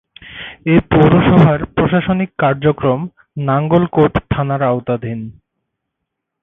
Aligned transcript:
এ 0.65 0.75
পৌরসভার 0.91 1.59
প্রশাসনিক 1.75 2.29
কার্যক্রম 2.37 2.99
নাঙ্গলকোট 3.37 4.13
থানার 4.29 4.61
আওতাধীন। 4.63 5.19